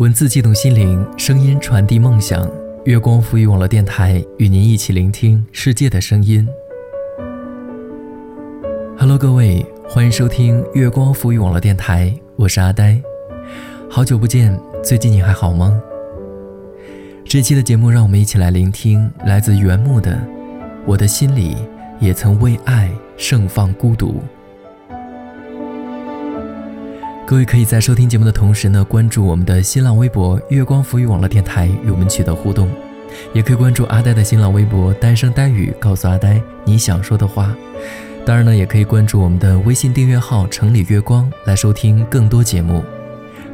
[0.00, 2.50] 文字悸动心灵，声音传递梦想。
[2.86, 6.48] 月光浮语网络电台与您一起聆听世界的声音。
[8.96, 12.98] Hello，各位，欢迎收听月光浮语网络电台，我是阿呆。
[13.90, 15.78] 好久不见，最近你还好吗？
[17.22, 20.12] 这期的节目，让我们一起来聆听来自原木的
[20.86, 21.58] 《我的心里
[21.98, 24.12] 也曾为爱盛放孤独》。
[27.30, 32.66] 各位可以在收听节目的同时呢，关注我们的新浪微博“月光浮语网络电台”，与我们取得互动；
[33.32, 37.54] 也可以关注阿呆的新浪微博“呆声呆语”，告诉阿呆你想说的话。
[38.26, 42.82] 当然呢，也可以关注我们的微信订阅号“城里月光”来收听更多节目。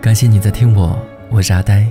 [0.00, 0.98] 感谢你在听我，
[1.28, 1.86] 我是阿呆。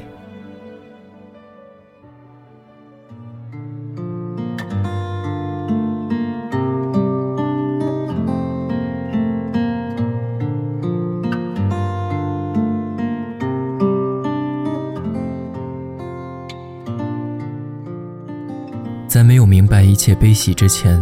[19.16, 21.02] 在没有明白一切悲喜之前，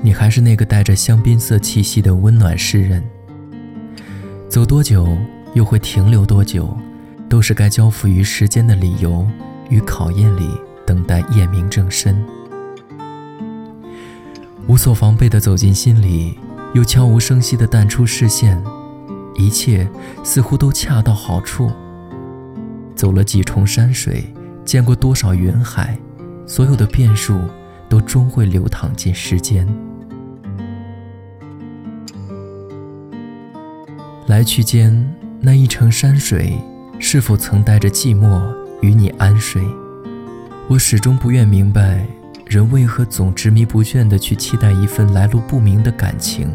[0.00, 3.04] 你还是那个带着香槟色气息的温暖诗人。
[4.48, 5.18] 走多久，
[5.52, 6.74] 又会停留多久，
[7.28, 9.28] 都是该交付于时间的理由
[9.68, 10.48] 与考验里，
[10.86, 12.24] 等待夜明正身。
[14.66, 16.38] 无所防备地走进心里，
[16.72, 18.64] 又悄无声息地淡出视线，
[19.34, 19.86] 一切
[20.24, 21.70] 似乎都恰到好处。
[22.96, 24.24] 走了几重山水，
[24.64, 25.98] 见过多少云海。
[26.52, 27.40] 所有的变数
[27.88, 29.66] 都终会流淌进时间。
[34.26, 34.92] 来去间
[35.40, 36.52] 那一程山水，
[36.98, 39.62] 是否曾带着寂寞与你安睡？
[40.68, 42.06] 我始终不愿明白，
[42.44, 46.50] 人为何总执迷不倦地去期待一份来路不明的感情。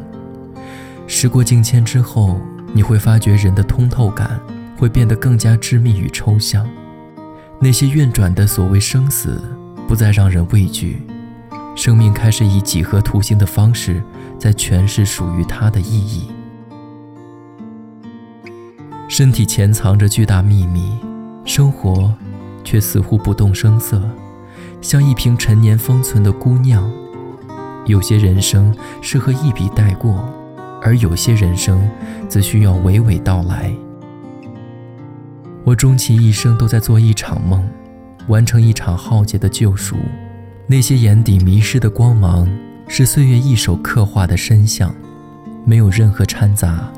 [1.08, 2.40] 时过境迁之后，
[2.72, 4.40] 你会发觉人的通透感
[4.78, 6.70] 会变得更加致密与抽象。
[7.60, 9.42] 那些运转的所谓生死。
[9.88, 11.02] 不再让人畏惧，
[11.76, 14.04] 生命开始以几何图形的方式
[14.38, 16.30] 在诠释属于它的意义。
[19.08, 20.92] 身体潜藏着巨大秘密，
[21.46, 22.14] 生活
[22.64, 24.02] 却似乎不动声色，
[24.82, 26.92] 像一瓶陈年封存的姑娘。
[27.86, 30.28] 有些人生适合一笔带过，
[30.82, 31.90] 而有些人生
[32.28, 33.74] 则需要娓娓道来。
[35.64, 37.66] 我终其一生都在做一场梦。
[38.28, 39.96] 完成一场浩劫的救赎，
[40.68, 42.48] 那些眼底迷失的光芒，
[42.88, 44.94] 是岁月一手刻画的深像，
[45.66, 46.92] 没有任何掺杂。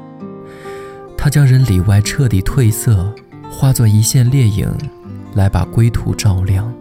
[1.18, 3.14] 它将人里外彻底褪色，
[3.52, 4.68] 化作一线烈影，
[5.34, 6.74] 来把归途照亮。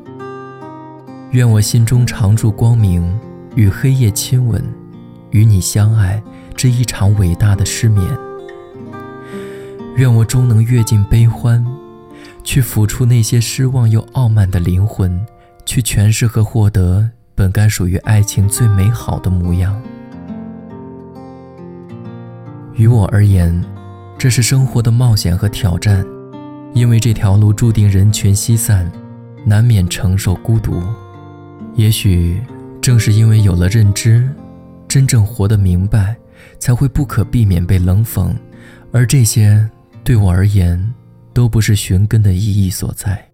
[1.32, 3.18] 愿我心中常驻光明，
[3.54, 4.62] 与黑夜亲吻，
[5.30, 6.22] 与你相爱
[6.56, 8.06] 这一场伟大的失眠。
[9.96, 11.62] 愿我终能阅尽悲欢。
[12.48, 15.20] 去抚触那些失望又傲慢的灵魂，
[15.66, 19.78] 去诠释和获得本该属于爱情最美好的模样。
[22.72, 23.62] 于我而言，
[24.16, 26.02] 这是生活的冒险和挑战，
[26.72, 28.90] 因为这条路注定人群稀散，
[29.44, 30.82] 难免承受孤独。
[31.74, 32.42] 也许
[32.80, 34.26] 正是因为有了认知，
[34.88, 36.16] 真正活得明白，
[36.58, 38.34] 才会不可避免被冷讽，
[38.90, 39.68] 而这些
[40.02, 40.94] 对我而言。
[41.38, 43.30] 都不是寻根的意义所在。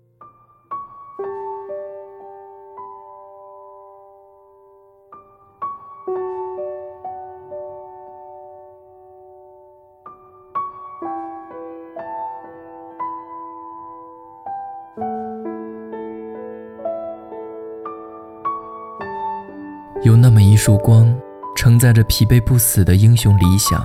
[20.03, 21.11] 有那么一束光，
[21.57, 23.81] 承载着疲惫不死的英雄理想；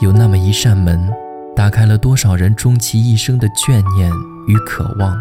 [0.00, 1.25] 有那么一扇门。
[1.56, 4.12] 打开了多少人终其一生的眷念
[4.46, 5.18] 与渴望。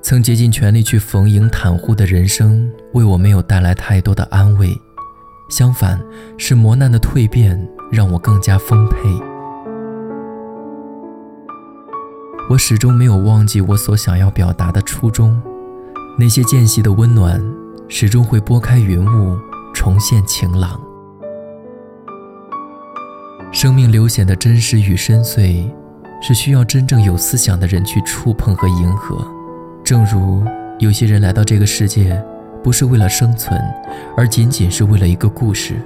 [0.00, 4.80] 曾竭尽全力去逢迎袒护的人生，为我没有带来太多的安慰，
[5.50, 6.00] 相反，
[6.38, 8.96] 是磨难的蜕变让我更加丰沛。
[12.48, 15.42] 我始终没有忘记我所想要表达的初衷，
[16.16, 17.44] 那些间隙的温暖，
[17.88, 19.36] 始终会拨开云雾，
[19.74, 20.80] 重现晴朗。
[23.66, 25.68] 生命流显的真实与深邃，
[26.22, 29.26] 是需要真正有思想的人去触碰和迎合。
[29.82, 30.44] 正如
[30.78, 32.24] 有些人来到这个世界，
[32.62, 33.60] 不是为了生存，
[34.16, 35.82] 而仅仅是为了一个故事。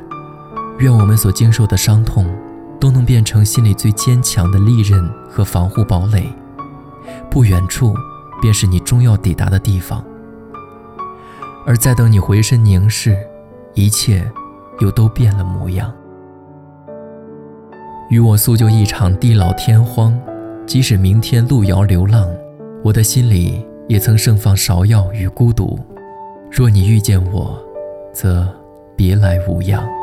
[0.78, 2.26] 愿我们所经受的伤痛，
[2.78, 6.30] 都能变成心里最坚强的利刃和防护堡垒。
[7.30, 7.94] 不远处，
[8.42, 10.04] 便是你终要抵达的地方。
[11.64, 13.16] 而在等你回身凝视，
[13.72, 14.30] 一切
[14.80, 15.90] 又都变了模样。
[18.10, 20.18] 与我诉就一场地老天荒，
[20.66, 22.28] 即使明天路遥流浪，
[22.82, 25.78] 我的心里也曾盛放芍药与孤独。
[26.50, 27.56] 若你遇见我，
[28.12, 28.48] 则
[28.96, 29.99] 别来无恙。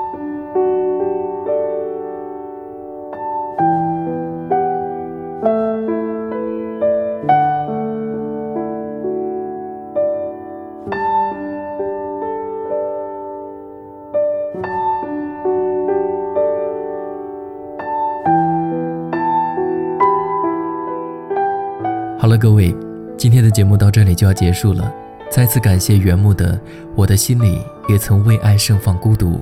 [22.28, 22.76] 好了，各位，
[23.18, 24.94] 今天的节目到这里就要结束了。
[25.32, 26.58] 再次感谢原木的
[26.94, 29.36] 《我的心里也曾为爱盛放孤独》。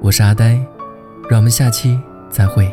[0.00, 0.64] 我是阿呆，
[1.28, 1.98] 让我们下期
[2.30, 2.72] 再会。